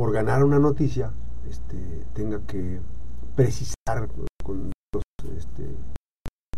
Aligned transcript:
por 0.00 0.12
ganar 0.12 0.42
una 0.42 0.58
noticia, 0.58 1.12
este, 1.46 1.76
tenga 2.14 2.40
que 2.46 2.80
precisar 3.36 4.08
con 4.42 4.72
los 4.94 5.02
este, 5.36 5.76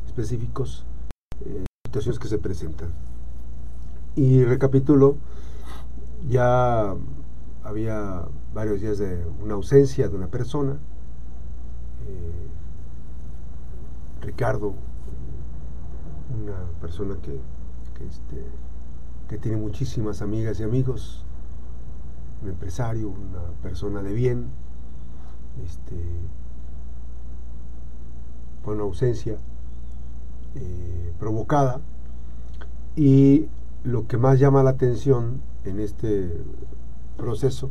específicos 0.07 0.86
eh, 1.44 1.65
situaciones 1.84 2.20
que 2.20 2.28
se 2.28 2.39
presentan. 2.39 2.92
Y 4.15 4.44
recapitulo, 4.44 5.17
ya 6.28 6.94
había 7.65 8.29
varios 8.55 8.80
días 8.80 8.98
de 8.98 9.27
una 9.43 9.54
ausencia 9.54 10.09
de 10.09 10.14
una 10.14 10.29
persona, 10.29 10.74
eh, 12.06 12.46
Ricardo, 14.20 14.72
una 16.40 16.80
persona 16.80 17.16
que, 17.20 17.40
este, 18.09 18.45
que 19.29 19.36
tiene 19.36 19.56
muchísimas 19.56 20.22
amigas 20.22 20.61
y 20.61 20.62
amigos, 20.62 21.27
empresario, 22.63 23.09
una 23.09 23.43
persona 23.61 24.03
de 24.03 24.13
bien, 24.13 24.47
este, 25.65 25.97
una 28.65 28.84
ausencia 28.84 29.37
eh, 30.55 31.12
provocada 31.19 31.80
y 32.95 33.48
lo 33.83 34.06
que 34.06 34.17
más 34.17 34.39
llama 34.39 34.62
la 34.62 34.70
atención 34.70 35.41
en 35.65 35.80
este 35.80 36.41
proceso 37.17 37.70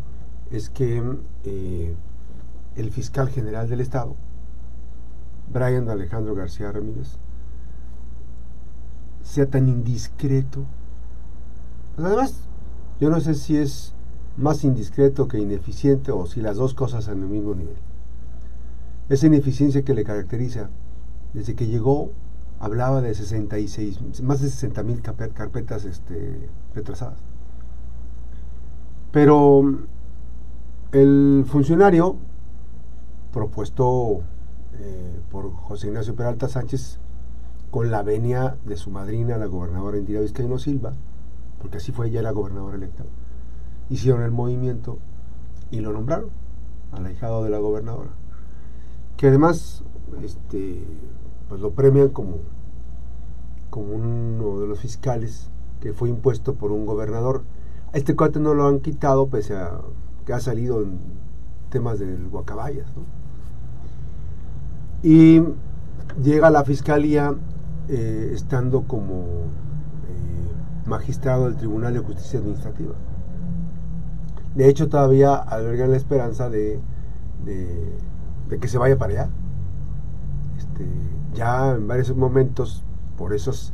es 0.51 0.69
que 0.69 1.01
eh, 1.45 1.95
el 2.75 2.91
fiscal 2.91 3.29
general 3.29 3.69
del 3.69 3.79
Estado, 3.79 4.17
Brian 5.53 5.89
Alejandro 5.89 6.35
García 6.35 6.69
Ramírez, 6.69 7.15
sea 9.23 9.45
tan 9.45 9.69
indiscreto. 9.69 10.65
Además, 11.97 12.33
yo 12.99 13.09
no 13.09 13.21
sé 13.21 13.35
si 13.35 13.55
es 13.55 13.95
más 14.41 14.63
indiscreto 14.63 15.27
que 15.27 15.39
ineficiente 15.39 16.11
o 16.11 16.25
si 16.25 16.41
las 16.41 16.57
dos 16.57 16.73
cosas 16.73 17.07
en 17.07 17.21
el 17.21 17.27
mismo 17.27 17.53
nivel. 17.55 17.75
Esa 19.09 19.27
ineficiencia 19.27 19.83
que 19.83 19.93
le 19.93 20.03
caracteriza, 20.03 20.69
desde 21.33 21.55
que 21.55 21.67
llegó, 21.67 22.11
hablaba 22.59 23.01
de 23.01 23.13
66, 23.13 24.21
más 24.21 24.41
de 24.41 24.49
60 24.49 24.83
mil 24.83 25.01
carpetas 25.01 25.85
este, 25.85 26.49
retrasadas. 26.75 27.17
Pero 29.11 29.79
el 30.91 31.43
funcionario 31.47 32.15
propuesto 33.33 34.21
eh, 34.79 35.19
por 35.31 35.53
José 35.53 35.87
Ignacio 35.87 36.15
Peralta 36.15 36.47
Sánchez 36.47 36.99
con 37.71 37.89
la 37.91 38.03
venia 38.03 38.57
de 38.65 38.77
su 38.77 38.91
madrina, 38.91 39.37
la 39.37 39.45
gobernadora 39.45 39.97
Indira 39.97 40.21
Vizcaíno 40.21 40.59
Silva, 40.59 40.93
porque 41.61 41.77
así 41.77 41.91
fue 41.91 42.07
ella 42.07 42.21
la 42.21 42.31
gobernadora 42.31 42.75
electa, 42.75 43.03
hicieron 43.91 44.23
el 44.23 44.31
movimiento 44.31 44.97
y 45.69 45.81
lo 45.81 45.91
nombraron 45.91 46.29
al 46.93 47.05
ahijado 47.05 47.43
de 47.43 47.49
la 47.49 47.59
gobernadora, 47.59 48.09
que 49.17 49.27
además 49.27 49.83
este, 50.23 50.83
pues 51.49 51.61
lo 51.61 51.71
premian 51.71 52.09
como, 52.09 52.37
como 53.69 53.93
uno 53.93 54.59
de 54.59 54.67
los 54.67 54.79
fiscales 54.79 55.51
que 55.81 55.93
fue 55.93 56.09
impuesto 56.09 56.55
por 56.55 56.71
un 56.71 56.85
gobernador. 56.85 57.43
A 57.93 57.97
este 57.97 58.15
cuate 58.15 58.39
no 58.39 58.53
lo 58.53 58.67
han 58.67 58.79
quitado 58.79 59.27
pese 59.27 59.55
a 59.55 59.81
que 60.25 60.33
ha 60.33 60.39
salido 60.39 60.81
en 60.81 60.99
temas 61.69 61.99
del 61.99 62.29
Guacabayas. 62.29 62.87
Y 65.03 65.41
llega 66.23 66.47
a 66.47 66.51
la 66.51 66.63
fiscalía 66.63 67.33
eh, 67.89 68.31
estando 68.33 68.83
como 68.83 69.23
eh, 70.07 70.85
magistrado 70.85 71.45
del 71.45 71.57
Tribunal 71.57 71.93
de 71.93 71.99
Justicia 71.99 72.39
Administrativa. 72.39 72.93
De 74.55 74.67
hecho, 74.67 74.89
todavía 74.89 75.35
albergan 75.35 75.91
la 75.91 75.97
esperanza 75.97 76.49
de, 76.49 76.79
que 78.49 78.67
se 78.67 78.77
vaya 78.77 78.97
para 78.97 79.13
allá. 79.13 79.29
Este, 80.57 80.85
ya 81.33 81.71
en 81.71 81.87
varios 81.87 82.15
momentos, 82.15 82.83
por 83.17 83.33
esos 83.33 83.73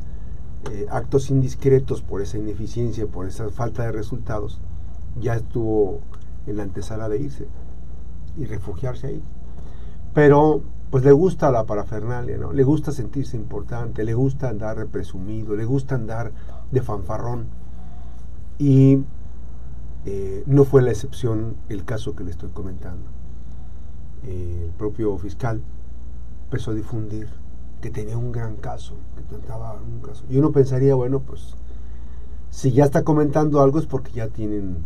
eh, 0.71 0.85
actos 0.89 1.29
indiscretos, 1.31 2.01
por 2.01 2.21
esa 2.21 2.37
ineficiencia, 2.37 3.07
por 3.07 3.27
esa 3.27 3.49
falta 3.49 3.83
de 3.83 3.91
resultados, 3.91 4.59
ya 5.19 5.35
estuvo 5.35 6.01
en 6.45 6.57
la 6.57 6.63
antesala 6.63 7.09
de 7.09 7.21
irse 7.21 7.47
y 8.37 8.45
refugiarse 8.45 9.07
ahí. 9.07 9.23
Pero 10.13 10.61
pues 10.89 11.03
le 11.03 11.11
gusta 11.11 11.51
la 11.51 11.65
parafernalia, 11.65 12.37
¿no? 12.37 12.53
Le 12.53 12.63
gusta 12.63 12.91
sentirse 12.91 13.35
importante, 13.35 14.03
le 14.03 14.13
gusta 14.13 14.49
andar 14.49 14.85
presumido, 14.87 15.55
le 15.55 15.65
gusta 15.65 15.95
andar 15.95 16.31
de 16.71 16.81
fanfarrón. 16.81 17.47
Y 18.57 19.03
eh, 20.09 20.43
no 20.45 20.63
fue 20.63 20.81
la 20.81 20.91
excepción 20.91 21.57
el 21.67 21.83
caso 21.83 22.15
que 22.15 22.23
le 22.23 22.31
estoy 22.31 22.49
comentando. 22.51 23.09
Eh, 24.23 24.63
el 24.67 24.71
propio 24.71 25.17
fiscal 25.17 25.61
empezó 26.45 26.71
a 26.71 26.75
difundir 26.75 27.27
que 27.81 27.91
tenía 27.91 28.17
un 28.17 28.31
gran 28.31 28.55
caso, 28.55 28.95
que 29.17 29.23
trataba 29.23 29.73
un 29.73 29.99
caso. 29.99 30.23
Y 30.29 30.37
uno 30.37 30.53
pensaría, 30.53 30.95
bueno, 30.95 31.19
pues 31.19 31.55
si 32.51 32.71
ya 32.71 32.85
está 32.85 33.03
comentando 33.03 33.61
algo 33.61 33.79
es 33.79 33.85
porque 33.85 34.13
ya 34.13 34.29
tienen 34.29 34.77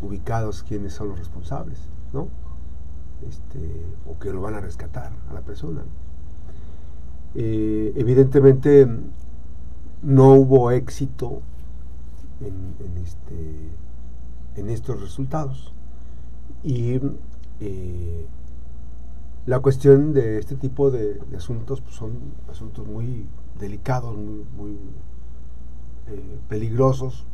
ubicados 0.00 0.62
quiénes 0.62 0.94
son 0.94 1.08
los 1.08 1.18
responsables, 1.18 1.78
¿no? 2.14 2.28
Este, 3.28 3.84
o 4.06 4.18
que 4.18 4.32
lo 4.32 4.40
van 4.40 4.54
a 4.54 4.60
rescatar 4.60 5.12
a 5.28 5.34
la 5.34 5.42
persona. 5.42 5.82
Eh, 7.34 7.92
evidentemente 7.96 8.88
no 10.00 10.32
hubo 10.32 10.70
éxito 10.70 11.42
en, 12.40 12.96
este, 13.04 13.68
en 14.60 14.70
estos 14.70 15.00
resultados. 15.00 15.72
Y 16.62 17.00
eh, 17.60 18.26
la 19.46 19.60
cuestión 19.60 20.12
de 20.12 20.38
este 20.38 20.56
tipo 20.56 20.90
de, 20.90 21.20
asuntos 21.36 21.80
pues, 21.80 21.94
son 21.94 22.18
asuntos 22.48 22.86
muy 22.86 23.26
delicados, 23.58 24.16
muy, 24.16 24.78
eh, 26.08 26.38
peligrosos, 26.48 27.26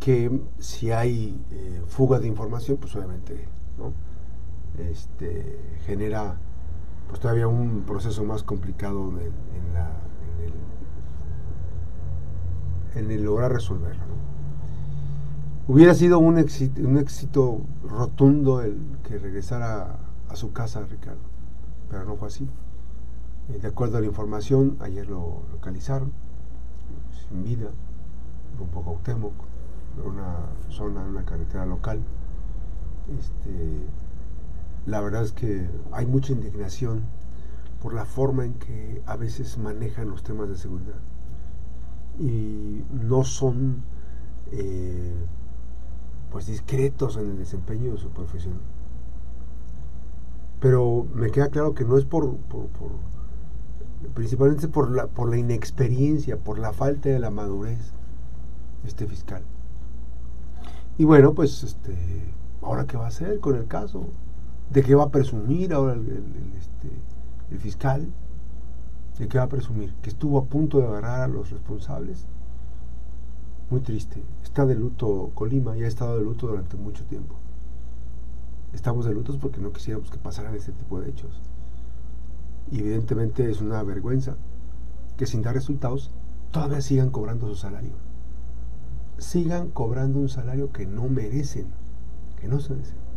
que 0.00 0.40
si 0.58 0.92
hay 0.92 1.36
fuga 1.88 2.20
de 2.20 2.28
información, 2.28 2.76
pues 2.76 2.94
obviamente 2.94 3.48
¿no? 3.76 3.92
este, 4.78 5.58
genera 5.86 6.36
pues 7.08 7.20
todavía 7.20 7.48
un 7.48 7.84
proceso 7.86 8.22
más 8.24 8.42
complicado 8.42 9.12
en, 12.94 13.10
el, 13.10 13.24
lograr 13.24 13.52
resolverlo. 13.52 14.02
Hubiera 15.70 15.92
sido 15.94 16.18
un 16.18 16.38
éxito, 16.38 16.80
un 16.80 16.96
éxito 16.96 17.60
rotundo 17.84 18.62
el 18.62 18.78
que 19.06 19.18
regresara 19.18 19.98
a 20.30 20.34
su 20.34 20.50
casa 20.54 20.80
Ricardo, 20.80 21.20
pero 21.90 22.06
no 22.06 22.16
fue 22.16 22.28
así. 22.28 22.48
Eh, 23.50 23.58
de 23.58 23.68
acuerdo 23.68 23.98
a 23.98 24.00
la 24.00 24.06
información, 24.06 24.78
ayer 24.80 25.06
lo 25.10 25.42
localizaron, 25.52 26.10
sin 27.12 27.44
vida, 27.44 27.68
un 28.58 28.68
poco 28.68 28.92
Cuauhtémoc, 28.92 29.34
en 29.98 30.10
una 30.10 30.36
zona, 30.70 31.02
en 31.02 31.08
una 31.08 31.26
carretera 31.26 31.66
local. 31.66 32.00
Este, 33.18 33.84
la 34.86 35.02
verdad 35.02 35.22
es 35.22 35.32
que 35.32 35.68
hay 35.92 36.06
mucha 36.06 36.32
indignación 36.32 37.02
por 37.82 37.92
la 37.92 38.06
forma 38.06 38.46
en 38.46 38.54
que 38.54 39.02
a 39.04 39.16
veces 39.16 39.58
manejan 39.58 40.08
los 40.08 40.22
temas 40.22 40.48
de 40.48 40.56
seguridad 40.56 41.00
y 42.18 42.84
no 42.90 43.22
son 43.22 43.82
eh, 44.50 45.12
pues 46.30 46.46
discretos 46.46 47.16
en 47.16 47.30
el 47.30 47.38
desempeño 47.38 47.92
de 47.92 47.98
su 47.98 48.10
profesión 48.10 48.60
pero 50.60 51.06
me 51.14 51.30
queda 51.30 51.48
claro 51.48 51.72
que 51.74 51.84
no 51.84 51.96
es 51.98 52.04
por, 52.04 52.36
principalmente 54.14 54.66
por 54.66 54.90
la, 54.90 55.06
por 55.06 55.30
la 55.30 55.38
inexperiencia 55.38 56.36
por 56.36 56.58
la 56.58 56.72
falta 56.72 57.08
de 57.08 57.18
la 57.18 57.30
madurez 57.30 57.92
este 58.84 59.06
fiscal 59.06 59.42
y 60.96 61.04
bueno 61.04 61.34
pues 61.34 61.62
este 61.62 61.94
ahora 62.62 62.86
qué 62.86 62.96
va 62.96 63.04
a 63.04 63.08
hacer 63.08 63.40
con 63.40 63.56
el 63.56 63.66
caso 63.66 64.08
¿De 64.70 64.82
qué 64.82 64.94
va 64.94 65.04
a 65.04 65.08
presumir 65.08 65.72
ahora 65.72 65.94
el, 65.94 66.02
este, 66.58 66.90
el, 67.50 67.58
fiscal? 67.58 68.06
¿De 69.18 69.26
qué 69.26 69.38
va 69.38 69.44
a 69.44 69.48
presumir? 69.48 69.94
Que 70.02 70.10
estuvo 70.10 70.38
a 70.38 70.44
punto 70.44 70.78
de 70.78 70.86
agarrar 70.86 71.22
a 71.22 71.28
los 71.28 71.50
responsables. 71.50 72.26
Muy 73.70 73.80
triste. 73.80 74.22
Está 74.42 74.64
de 74.66 74.74
luto 74.74 75.30
Colima 75.34 75.76
y 75.76 75.84
ha 75.84 75.88
estado 75.88 76.16
de 76.16 76.24
luto 76.24 76.46
durante 76.46 76.76
mucho 76.76 77.04
tiempo. 77.04 77.36
Estamos 78.72 79.04
de 79.04 79.14
luto 79.14 79.36
porque 79.38 79.60
no 79.60 79.72
quisiéramos 79.72 80.10
que 80.10 80.18
pasaran 80.18 80.54
este 80.54 80.72
tipo 80.72 81.00
de 81.00 81.10
hechos. 81.10 81.40
Y 82.70 82.80
evidentemente 82.80 83.50
es 83.50 83.60
una 83.60 83.82
vergüenza 83.82 84.36
que 85.16 85.26
sin 85.26 85.42
dar 85.42 85.54
resultados 85.54 86.10
todavía 86.50 86.80
sigan 86.80 87.10
cobrando 87.10 87.48
su 87.48 87.56
salario. 87.56 87.94
Sigan 89.18 89.70
cobrando 89.70 90.18
un 90.18 90.28
salario 90.28 90.72
que 90.72 90.86
no 90.86 91.08
merecen, 91.08 91.66
que 92.40 92.48
no 92.48 92.60
se 92.60 92.74
merecen 92.74 93.08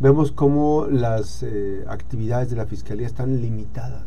vemos 0.00 0.32
cómo 0.32 0.86
las 0.86 1.42
eh, 1.42 1.84
actividades 1.88 2.50
de 2.50 2.56
la 2.56 2.66
Fiscalía 2.66 3.06
están 3.06 3.40
limitadas. 3.40 4.02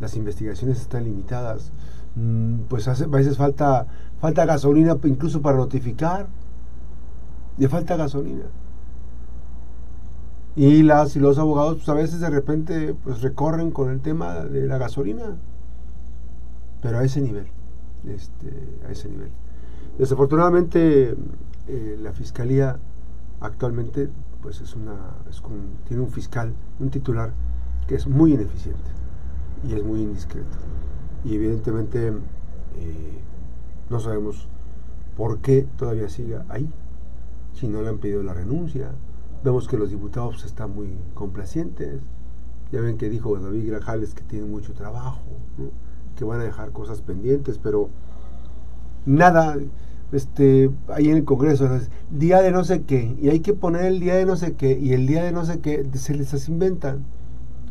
Las 0.00 0.16
investigaciones 0.16 0.80
están 0.80 1.04
limitadas. 1.04 1.70
Mm, 2.14 2.62
pues 2.68 2.88
hace, 2.88 3.04
a 3.04 3.08
veces 3.08 3.36
falta, 3.36 3.86
falta 4.20 4.44
gasolina 4.44 4.96
incluso 5.04 5.40
para 5.40 5.56
notificar. 5.56 6.26
Le 7.58 7.68
falta 7.68 7.96
gasolina. 7.96 8.44
Y 10.54 10.82
las 10.82 11.16
y 11.16 11.20
los 11.20 11.38
abogados 11.38 11.76
pues 11.76 11.88
a 11.88 11.94
veces 11.94 12.20
de 12.20 12.28
repente 12.28 12.94
pues 13.04 13.22
recorren 13.22 13.70
con 13.70 13.90
el 13.90 14.00
tema 14.00 14.40
de 14.44 14.66
la 14.66 14.78
gasolina. 14.78 15.36
Pero 16.82 16.98
a 16.98 17.04
ese 17.04 17.20
nivel. 17.20 17.46
Este, 18.06 18.50
a 18.86 18.90
ese 18.90 19.08
nivel. 19.08 19.30
Desafortunadamente 19.98 21.16
eh, 21.68 21.98
la 22.02 22.12
fiscalía 22.12 22.78
actualmente 23.40 24.08
pues 24.42 24.60
es 24.60 24.74
una 24.74 24.94
tiene 25.86 26.02
un 26.02 26.10
fiscal, 26.10 26.52
un 26.80 26.90
titular 26.90 27.32
que 27.86 27.94
es 27.94 28.06
muy 28.06 28.34
ineficiente 28.34 28.90
y 29.64 29.74
es 29.74 29.84
muy 29.84 30.02
indiscreto. 30.02 30.58
Y 31.24 31.34
evidentemente 31.34 32.08
eh, 32.08 33.18
no 33.90 34.00
sabemos 34.00 34.48
por 35.16 35.38
qué 35.38 35.66
todavía 35.76 36.08
siga 36.08 36.44
ahí, 36.48 36.68
si 37.52 37.68
no 37.68 37.82
le 37.82 37.88
han 37.88 37.98
pedido 37.98 38.22
la 38.22 38.34
renuncia. 38.34 38.92
Vemos 39.44 39.68
que 39.68 39.76
los 39.76 39.90
diputados 39.90 40.44
están 40.44 40.74
muy 40.74 40.96
complacientes. 41.14 42.00
Ya 42.70 42.80
ven 42.80 42.96
que 42.96 43.10
dijo 43.10 43.38
David 43.38 43.68
Grajales 43.68 44.14
que 44.14 44.22
tiene 44.22 44.46
mucho 44.46 44.72
trabajo, 44.72 45.20
que 46.16 46.24
van 46.24 46.40
a 46.40 46.44
dejar 46.44 46.72
cosas 46.72 47.02
pendientes, 47.02 47.58
pero 47.58 47.90
nada, 49.04 49.56
este, 50.12 50.70
ahí 50.88 51.10
en 51.10 51.18
el 51.18 51.24
Congreso, 51.24 51.68
día 52.10 52.40
de 52.40 52.50
no 52.50 52.64
sé 52.64 52.82
qué, 52.82 53.16
y 53.20 53.28
hay 53.28 53.40
que 53.40 53.54
poner 53.54 53.84
el 53.84 54.00
día 54.00 54.14
de 54.14 54.24
no 54.24 54.36
sé 54.36 54.54
qué, 54.54 54.78
y 54.78 54.92
el 54.92 55.06
día 55.06 55.24
de 55.24 55.32
no 55.32 55.44
sé 55.44 55.60
qué, 55.60 55.86
se 55.94 56.14
les 56.14 56.48
inventan. 56.48 57.04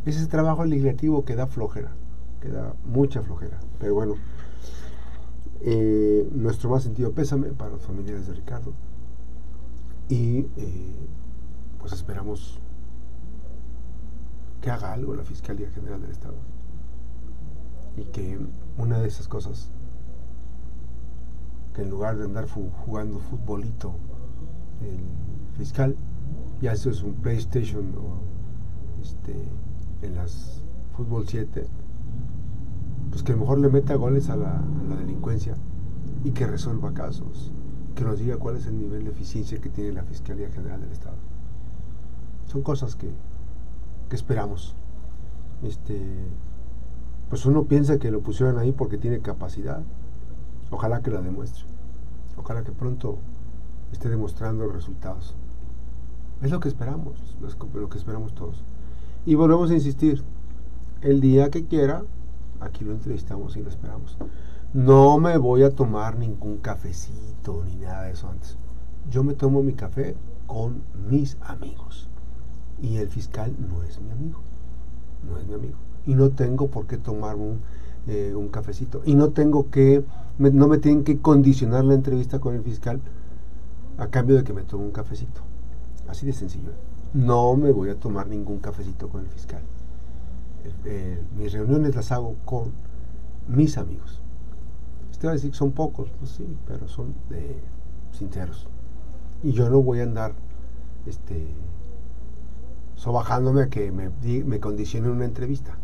Ese 0.05 0.25
trabajo 0.27 0.65
legislativo 0.65 1.25
que 1.25 1.35
da 1.35 1.47
flojera, 1.47 1.91
que 2.41 2.49
da 2.49 2.75
mucha 2.85 3.21
flojera. 3.21 3.59
Pero 3.79 3.93
bueno, 3.93 4.15
eh, 5.61 6.27
nuestro 6.33 6.69
más 6.69 6.83
sentido 6.83 7.11
pésame 7.11 7.49
para 7.49 7.71
los 7.71 7.83
familiares 7.83 8.27
de 8.27 8.33
Ricardo. 8.33 8.73
Y 10.09 10.47
eh, 10.57 10.95
pues 11.79 11.93
esperamos 11.93 12.59
que 14.59 14.69
haga 14.69 14.93
algo 14.93 15.15
la 15.15 15.23
Fiscalía 15.23 15.69
General 15.69 16.01
del 16.01 16.11
Estado. 16.11 16.35
Y 17.95 18.03
que 18.05 18.39
una 18.77 18.99
de 18.99 19.07
esas 19.07 19.27
cosas, 19.27 19.69
que 21.73 21.83
en 21.83 21.89
lugar 21.89 22.17
de 22.17 22.25
andar 22.25 22.47
jugando 22.47 23.19
futbolito 23.19 23.93
el 24.81 24.99
fiscal, 25.57 25.95
ya 26.61 26.73
eso 26.73 26.89
es 26.89 27.03
un 27.03 27.13
PlayStation 27.15 27.93
o 27.95 29.01
este 29.01 29.33
en 30.01 30.15
las 30.15 30.61
fútbol 30.95 31.27
7, 31.27 31.67
pues 33.21 33.35
que 33.35 33.39
mejor 33.39 33.59
le 33.59 33.69
meta 33.69 33.93
goles 33.93 34.31
a 34.31 34.35
la, 34.35 34.63
delincuencia 34.97 35.55
y 36.23 36.31
que 36.31 36.47
resuelva 36.47 36.91
casos, 36.91 37.51
que 37.93 38.03
nos 38.03 38.17
diga 38.17 38.37
cuál 38.37 38.55
es 38.55 38.65
el 38.65 38.79
nivel 38.79 39.03
de 39.03 39.11
eficiencia 39.11 39.61
que 39.61 39.69
tiene 39.69 39.91
la 39.91 40.01
Fiscalía 40.01 40.49
General 40.49 40.81
del 40.81 40.91
Estado. 40.91 41.17
Son 42.47 42.63
cosas 42.63 42.95
que, 42.95 43.11
que 44.09 44.15
esperamos. 44.15 44.73
Este, 45.61 46.01
pues 47.29 47.45
uno 47.45 47.65
piensa 47.65 47.99
que 47.99 48.09
lo 48.09 48.21
pusieron 48.21 48.57
ahí 48.57 48.71
porque 48.71 48.97
tiene 48.97 49.19
capacidad. 49.19 49.83
Ojalá 50.71 51.03
que 51.03 51.11
la 51.11 51.21
demuestre. 51.21 51.65
Ojalá 52.37 52.63
que 52.63 52.71
pronto 52.71 53.19
esté 53.91 54.09
demostrando 54.09 54.67
resultados. 54.67 55.35
Es 56.41 56.49
lo 56.49 56.59
que 56.59 56.69
esperamos, 56.69 57.37
lo 57.39 57.87
que 57.87 57.97
esperamos 57.99 58.33
todos. 58.33 58.63
Y 59.27 59.35
volvemos 59.35 59.69
a 59.69 59.75
insistir, 59.75 60.23
el 61.01 61.21
día 61.21 61.51
que 61.51 61.65
quiera, 61.65 62.03
aquí 62.61 62.85
lo 62.85 62.93
entrevistamos 62.93 63.57
y 63.57 63.61
lo 63.61 63.69
esperamos. 63.69 64.17
No 64.73 65.19
me 65.19 65.37
voy 65.37 65.63
a 65.63 65.75
tomar 65.75 66.17
ningún 66.17 66.57
cafecito 66.57 67.63
ni 67.65 67.75
nada 67.75 68.03
de 68.03 68.11
eso 68.13 68.29
antes. 68.29 68.57
Yo 69.09 69.23
me 69.23 69.33
tomo 69.33 69.61
mi 69.63 69.73
café 69.73 70.15
con 70.47 70.83
mis 71.09 71.37
amigos. 71.41 72.07
Y 72.81 72.97
el 72.97 73.09
fiscal 73.09 73.53
no 73.59 73.83
es 73.83 73.99
mi 73.99 74.11
amigo. 74.11 74.41
No 75.27 75.37
es 75.37 75.45
mi 75.45 75.55
amigo. 75.55 75.77
Y 76.05 76.15
no 76.15 76.29
tengo 76.29 76.67
por 76.67 76.87
qué 76.87 76.97
tomar 76.97 77.35
un, 77.35 77.59
eh, 78.07 78.33
un 78.35 78.47
cafecito. 78.47 79.01
Y 79.05 79.15
no 79.15 79.31
tengo 79.31 79.69
que, 79.69 80.03
no 80.37 80.67
me 80.67 80.77
tienen 80.77 81.03
que 81.03 81.19
condicionar 81.19 81.83
la 81.83 81.93
entrevista 81.95 82.39
con 82.39 82.55
el 82.55 82.63
fiscal 82.63 83.01
a 83.97 84.07
cambio 84.07 84.37
de 84.37 84.43
que 84.43 84.53
me 84.53 84.63
tome 84.63 84.85
un 84.85 84.91
cafecito. 84.91 85.41
Así 86.07 86.25
de 86.25 86.33
sencillo 86.33 86.71
no 87.13 87.55
me 87.57 87.71
voy 87.71 87.89
a 87.89 87.95
tomar 87.95 88.27
ningún 88.27 88.59
cafecito 88.59 89.09
con 89.09 89.21
el 89.21 89.27
fiscal. 89.27 89.61
Eh, 90.85 91.23
mis 91.37 91.53
reuniones 91.53 91.95
las 91.95 92.11
hago 92.11 92.35
con 92.45 92.71
mis 93.47 93.77
amigos. 93.77 94.21
Usted 95.11 95.27
va 95.27 95.31
a 95.31 95.35
decir 95.35 95.51
que 95.51 95.57
son 95.57 95.71
pocos, 95.71 96.09
pues 96.19 96.31
sí, 96.31 96.57
pero 96.67 96.87
son 96.87 97.13
de 97.29 97.55
sinceros. 98.11 98.67
Y 99.43 99.51
yo 99.51 99.69
no 99.69 99.81
voy 99.81 99.99
a 99.99 100.03
andar 100.03 100.33
este, 101.05 101.47
sobajándome 102.95 103.63
a 103.63 103.69
que 103.69 103.91
me, 103.91 104.11
me 104.43 104.59
condicionen 104.59 105.11
una 105.11 105.25
entrevista. 105.25 105.77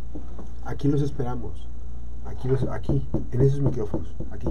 Aquí 0.66 0.88
los 0.88 1.02
esperamos. 1.02 1.68
Aquí, 2.26 2.50
aquí, 2.72 3.08
en 3.32 3.42
esos 3.42 3.62
micrófonos, 3.62 4.14
aquí. 4.32 4.50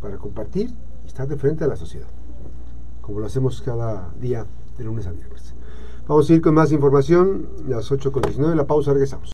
Para 0.00 0.16
compartir 0.16 0.74
y 1.04 1.06
estar 1.06 1.28
de 1.28 1.36
frente 1.36 1.64
a 1.64 1.66
la 1.66 1.76
sociedad. 1.76 2.08
Como 3.02 3.20
lo 3.20 3.26
hacemos 3.26 3.60
cada 3.62 4.10
día 4.20 4.46
de 4.76 4.84
lunes 4.84 5.06
a 5.06 5.12
viernes. 5.12 5.54
Vamos 6.08 6.30
a 6.30 6.34
ir 6.34 6.40
con 6.40 6.54
más 6.54 6.70
información, 6.70 7.48
las 7.66 7.90
8.19, 7.90 8.54
la 8.54 8.64
pausa, 8.64 8.92
regresamos. 8.92 9.24